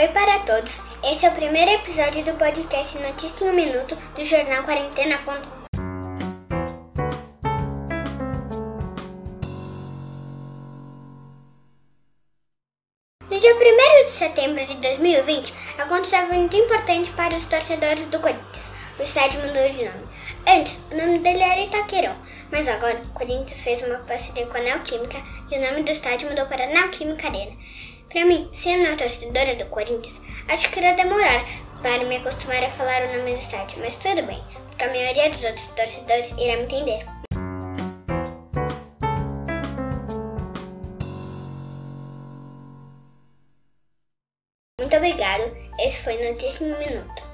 [0.00, 4.24] Oi para todos, esse é o primeiro episódio do podcast Notícia em um Minuto do
[4.24, 5.18] Jornal Quarentena.
[13.28, 18.20] No dia 1 de setembro de 2020, aconteceu um evento importante para os torcedores do
[18.20, 18.70] Corinthians.
[18.98, 20.08] O estádio mudou de nome.
[20.46, 22.16] Antes, o nome dele era Itaquerão,
[22.50, 26.30] mas agora o Corinthians fez uma parceria com a Neoquímica e o nome do estádio
[26.30, 27.52] mudou para Neoquímica Arena.
[28.10, 31.44] Para mim, sendo uma torcedora do Corinthians, acho que irá demorar
[31.80, 35.30] para me acostumar a falar o nome do estádio, mas tudo bem, porque a maioria
[35.30, 37.06] dos outros torcedores irá me entender.
[44.80, 45.56] Muito obrigado.
[45.78, 47.29] Esse foi Notícia em Minuto.